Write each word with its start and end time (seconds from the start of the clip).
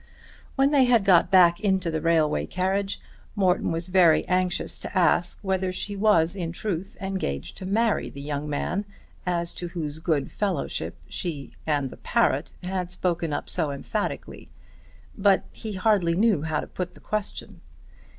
When 0.55 0.71
they 0.71 0.85
had 0.85 1.05
got 1.05 1.29
back 1.29 1.59
into 1.59 1.91
the 1.91 2.01
railway 2.01 2.47
carriage 2.47 2.99
Morton 3.35 3.71
was 3.71 3.89
very 3.89 4.27
anxious 4.27 4.79
to 4.79 4.97
ask 4.97 5.37
whether 5.43 5.71
she 5.71 5.95
was 5.95 6.35
in 6.35 6.51
truth 6.51 6.97
engaged 6.99 7.55
to 7.57 7.67
marry 7.67 8.09
the 8.09 8.19
young 8.19 8.49
man 8.49 8.85
as 9.27 9.53
to 9.53 9.67
whose 9.67 9.99
good 9.99 10.31
fellowship 10.31 10.95
she 11.07 11.51
and 11.67 11.91
the 11.91 11.97
parrot 11.97 12.51
had 12.63 12.89
spoken 12.89 13.31
up 13.31 13.47
so 13.47 13.69
emphatically, 13.69 14.49
but 15.15 15.43
he 15.51 15.73
hardly 15.73 16.15
knew 16.15 16.41
how 16.41 16.61
to 16.61 16.65
put 16.65 16.95
the 16.95 16.99
question. 16.99 17.61